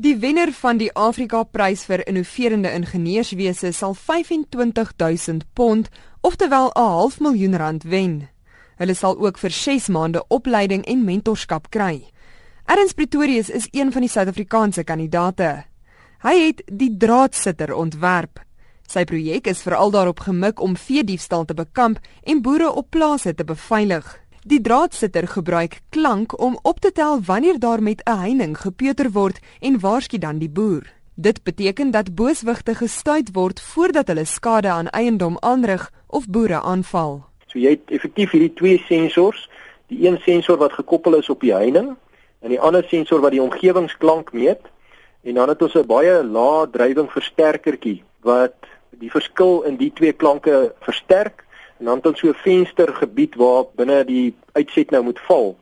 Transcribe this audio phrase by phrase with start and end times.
[0.00, 5.90] Die wenner van die Afrika Prys vir innoverende ingenieurswese sal 25000 pond,
[6.24, 8.28] oftewel 'n half miljoen rand wen.
[8.76, 12.08] Hulle sal ook vir 6 maande opleiding en mentorskap kry.
[12.64, 15.64] Erns Pretorius is een van die Suid-Afrikaanse kandidaate.
[16.22, 18.40] Hy het die draadsitter ontwerp.
[18.86, 23.34] Sy projek is veral daarop gemik om vee diefstal te bekamp en boere op plase
[23.34, 24.19] te beveilig.
[24.40, 29.38] Die draadsitter gebruik klank om op te tel wanneer daar met 'n heining gepeuter word
[29.60, 30.82] en waarsku dan die boer.
[31.14, 37.24] Dit beteken dat booswigte gestuit word voordat hulle skade aan eiendom aanrig of boere aanval.
[37.46, 39.50] So jy het effektief hierdie twee sensors,
[39.86, 41.96] die een sensor wat gekoppel is op die heining
[42.40, 44.60] en die ander sensor wat die omgewingsklank meet
[45.22, 48.56] en dan het ons 'n baie lae drywing versterkertjie wat
[48.90, 51.44] die verskil in die twee klanke versterk
[51.80, 55.56] en dan het ons so 'n venstergebied waar binne die uitset nou moet val.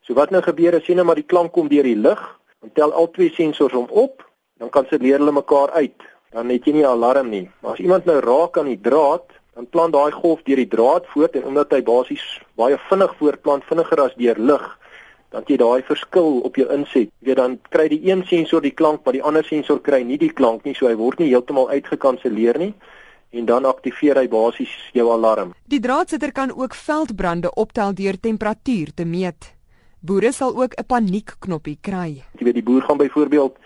[0.00, 2.70] So wat nou gebeur as jy nou maar die klank kom deur die lug, dan
[2.72, 6.02] tel al twee sensors hom op, dan kan se leer hulle mekaar uit.
[6.30, 7.50] Dan het jy nie alarm nie.
[7.60, 11.06] Maar as iemand nou raak aan die draad, dan plant daai golf deur die draad
[11.06, 14.78] voort en omdat hy basies baie vinnig voortplant, vinniger as deur lug,
[15.30, 17.08] dan jy daai verskil op jou inset.
[17.20, 20.18] Jy weet dan kry die een sensor die klank, maar die ander sensor kry nie
[20.18, 22.74] die klank nie, so hy word nie heeltemal uitgekanselleer nie
[23.32, 25.54] en dan aktiveer hy basies jou alarm.
[25.64, 29.52] Die draadsitter kan ook veldbrande optel deur temperatuur te meet.
[30.00, 32.22] Boere sal ook 'n paniekknoppie kry.
[32.38, 33.56] Jy weet die boer gaan byvoorbeeld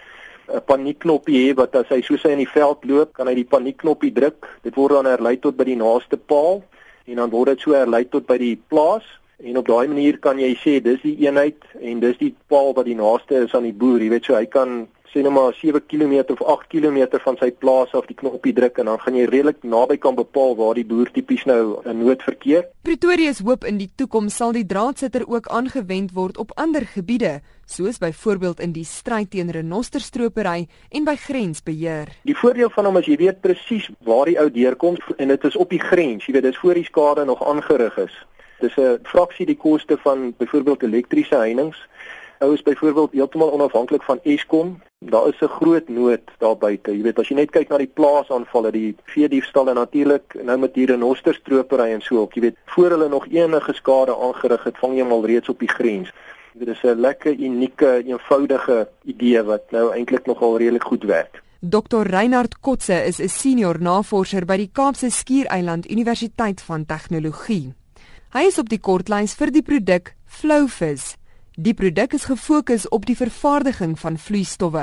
[0.49, 3.45] 'n paniekknoppie hê wat as hy soos hy in die veld loop, kan hy die
[3.45, 4.47] paniekknoppie druk.
[4.63, 6.63] Dit word dan herlei tot by die naaste paal
[7.07, 9.05] en dan word dit so herlei tot by die plaas
[9.39, 12.87] en op daai manier kan jy sê dis die eenheid en dis die paal wat
[12.89, 14.01] die naaste is aan die boer.
[14.01, 17.51] Jy weet so hy kan sê nou maar 7 km of 8 km van sy
[17.51, 20.85] plaas af die knoppie druk en dan gaan jy redelik naby kan bepaal waar die
[20.85, 22.67] boer tipies nou 'n nood verkeer.
[22.83, 27.41] Pretoria se hoop in die toekoms sal die draadsitter ook aangewend word op ander gebiede,
[27.67, 32.09] soos byvoorbeeld in die stryd teen renosterstropery en by grensbeheer.
[32.25, 35.57] Die voordeel van hom is jy weet presies waar die ou deurkom en dit is
[35.57, 38.27] op die grens, jy weet dis voor die skade nog aangerig is.
[38.61, 41.77] Dis 'n fraksie die koste van byvoorbeeld elektriese heininge
[42.39, 44.83] ou is byvoorbeeld heeltemal onafhanklik van Eskom.
[44.99, 46.91] Daar is 'n groot nood daar buite.
[46.91, 50.75] Jy weet as jy net kyk na die plaasaanvalle, die veediefstal en natuurlik nou met
[50.75, 54.95] hierdie renosterstropery en so op, jy weet voor hulle nog enige skade aangerig het, vang
[54.95, 56.13] jy hom al reeds op die grens.
[56.55, 61.43] Dit is 'n lekker unieke, eenvoudige idee wat nou eintlik nogal redelik goed werk.
[61.61, 67.75] Dr Reinhard Kotse is 'n senior navorser by die Kaapse Skiereiland Universiteit van Tegnologie.
[68.33, 71.17] Hy is op die kortlys vir die produk Flowfizz
[71.57, 74.83] Die produk is gefokus op die vervaardiging van vloeistowwe.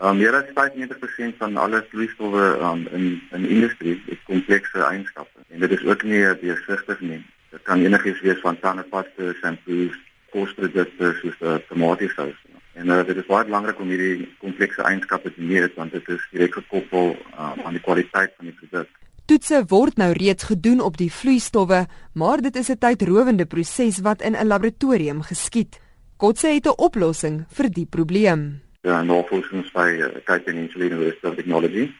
[0.00, 3.04] Um, meer as 95% van alle vloeistowwe um, in
[3.36, 7.20] in industrie het komplekse eienskappe en dit is ook nie besigtig nie.
[7.50, 10.00] Dit kan enigiets wees van tandepasta, shampoos,
[10.32, 12.40] kosprodukte soos uh, tomatiesous.
[12.72, 16.26] En uh, dit is baie belangrik om hierdie komplekse eienskappe te meet want dit is
[16.32, 18.88] direk gekoppel um, aan die kwaliteit van die produk.
[19.28, 21.84] Toetse word nou reeds gedoen op die vloeistowwe,
[22.16, 25.83] maar dit is 'n tydrowende proses wat in 'n laboratorium geskied.
[26.24, 28.62] Kotse het 'n oplossing vir die probleem.
[28.80, 31.92] Ja, navorsing by uh, Cape Peninsula University of Technology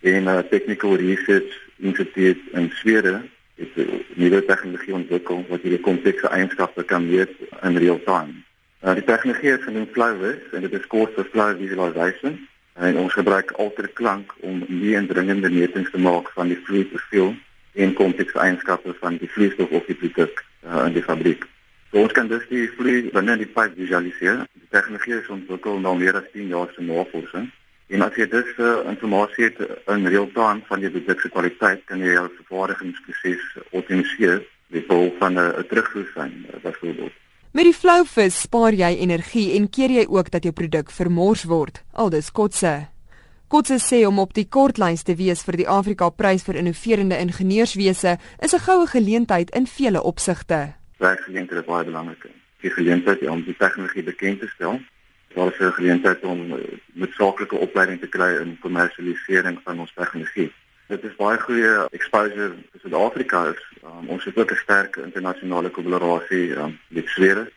[0.00, 3.22] en 'n uh, technical research instituut in Swede
[3.54, 7.30] het 'n nuwe tegnologie ontwikkel wat hierdie komplekse eienskappe kan meet
[7.62, 8.32] in real time.
[8.84, 13.12] Uh, die tegnologie is genoem Flowvis en dit is kort vir flow visualization en ons
[13.12, 17.34] gebruik ultraklank om nie indringende metings te maak van die vloeiprofiel
[17.72, 21.51] en komplekse eienskappe van die vloeistof of die produk uh, in die fabriek.
[21.92, 24.46] So ons kan dus die vloei binne die pyp visualiseer.
[24.56, 27.50] Die tegnologie is ontwikkel na meer as 10 jaar se navorsing.
[27.92, 29.60] En as jy dus uh, inligting het
[29.92, 33.44] in real time van die produk se kwaliteit, kan jy jou vervaardigingsproses
[33.76, 34.40] optimaliseer
[34.72, 37.12] met behulp van 'n uh, terugvoerlyn uh, byvoorbeeld.
[37.52, 41.84] Met die Flowfizz spaar jy energie en keer jy ook dat jou produk vermors word.
[41.92, 42.88] Aldus Kotse.
[43.48, 48.16] Kotse sê om op die kortlys te wees vir die Afrika Prys vir innoverende ingenieurswese
[48.40, 52.26] is 'n goue geleentheid in vele opsigte werkgeleenthede baie belangrik.
[52.62, 54.80] Die geleentheid om die tegnologie bekend te stel.
[55.34, 56.58] Daar is 'n geleentheid om uh,
[56.92, 60.52] met saaklike opleiding te kry in kommersialisering van ons tegnologie.
[60.86, 63.54] Dit is baie goeie exposure vir Suid-Afrika.
[63.84, 67.50] Um, ons het ook 'n sterk internasionale kollaborasie um, met Swede.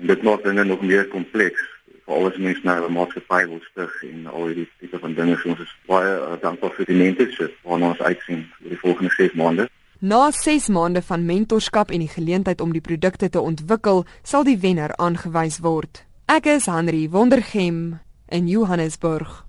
[0.00, 1.62] En dit maak dinge nog meer kompleks
[2.06, 5.36] vir alles mense nou 'n maatskappy wil stig en al hierdie tipe van dinge.
[5.36, 9.10] So ons is baie uh, dankbaar vir die mentorship waarna ons uitsien vir die volgende
[9.10, 9.68] 6 maande.
[9.98, 14.58] Na 6 maande van mentorskap en die geleentheid om die produkte te ontwikkel, sal die
[14.60, 16.02] wenner aangewys word.
[16.28, 17.98] Ek is Henry Wondergem
[18.28, 19.45] in Johannesburg.